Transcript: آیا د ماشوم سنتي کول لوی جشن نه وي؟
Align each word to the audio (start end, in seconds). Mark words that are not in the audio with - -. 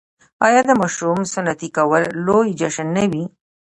آیا 0.47 0.61
د 0.67 0.71
ماشوم 0.81 1.19
سنتي 1.33 1.69
کول 1.77 2.03
لوی 2.25 2.49
جشن 2.59 2.87
نه 2.97 3.03
وي؟ 3.11 3.23